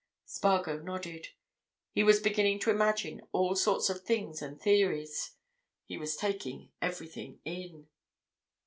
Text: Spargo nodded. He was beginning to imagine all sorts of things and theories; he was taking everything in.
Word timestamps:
Spargo 0.25 0.79
nodded. 0.79 1.27
He 1.91 2.01
was 2.03 2.19
beginning 2.21 2.57
to 2.61 2.71
imagine 2.71 3.21
all 3.33 3.55
sorts 3.55 3.87
of 3.87 4.01
things 4.01 4.41
and 4.41 4.59
theories; 4.59 5.35
he 5.85 5.95
was 5.95 6.15
taking 6.15 6.71
everything 6.81 7.39
in. 7.45 7.87